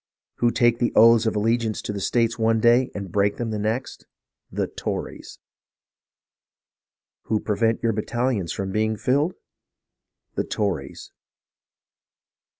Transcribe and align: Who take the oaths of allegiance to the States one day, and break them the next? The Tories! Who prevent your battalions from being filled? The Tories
Who 0.37 0.49
take 0.49 0.79
the 0.79 0.91
oaths 0.95 1.27
of 1.27 1.35
allegiance 1.35 1.79
to 1.83 1.93
the 1.93 1.99
States 2.01 2.39
one 2.39 2.59
day, 2.59 2.89
and 2.95 3.11
break 3.11 3.37
them 3.37 3.51
the 3.51 3.59
next? 3.59 4.07
The 4.51 4.65
Tories! 4.65 5.37
Who 7.25 7.39
prevent 7.39 7.83
your 7.83 7.93
battalions 7.93 8.51
from 8.51 8.71
being 8.71 8.97
filled? 8.97 9.35
The 10.33 10.43
Tories 10.43 11.11